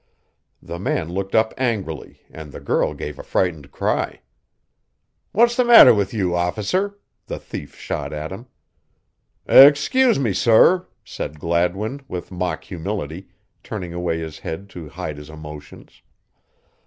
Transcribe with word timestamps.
The 0.63 0.79
man 0.79 1.09
looked 1.09 1.35
up 1.35 1.53
angrily 1.59 2.21
and 2.31 2.51
the 2.51 2.59
girl 2.59 2.95
gave 2.95 3.19
a 3.19 3.23
frightened 3.23 3.71
cry. 3.71 4.21
"What's 5.31 5.55
the 5.55 5.63
matter 5.63 5.93
with 5.93 6.11
you, 6.11 6.33
officer?" 6.35 6.97
the 7.27 7.37
thief 7.37 7.75
shot 7.75 8.11
at 8.11 8.31
him. 8.31 8.47
"Excuse 9.45 10.17
me, 10.17 10.33
sorr," 10.33 10.87
said 11.05 11.39
Gladwin, 11.39 12.01
with 12.07 12.31
mock 12.31 12.63
humility, 12.63 13.27
turning 13.61 13.93
away 13.93 14.17
his 14.17 14.39
head 14.39 14.71
to 14.71 14.89
hide 14.89 15.17
his 15.17 15.29
emotions. 15.29 16.01